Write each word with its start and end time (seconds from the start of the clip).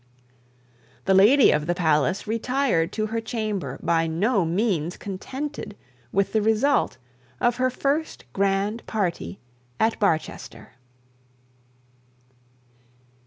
The 1.05 1.13
lady 1.13 1.51
of 1.51 1.67
the 1.67 1.75
palace 1.75 2.25
retired 2.25 2.91
to 2.93 3.05
her 3.05 3.21
chamber 3.21 3.79
by 3.83 4.07
no 4.07 4.43
means 4.45 4.97
contented 4.97 5.77
with 6.11 6.33
the 6.33 6.41
result 6.41 6.97
of 7.39 7.57
her 7.57 7.69
first 7.69 8.25
grand 8.33 8.83
party 8.87 9.39
at 9.79 9.99
Barchester. 9.99 10.69